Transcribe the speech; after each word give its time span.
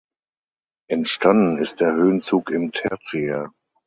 Entstanden 0.89 1.59
ist 1.59 1.79
der 1.79 1.93
Höhenzug 1.93 2.49
im 2.49 2.71
Tertiär. 2.71 3.51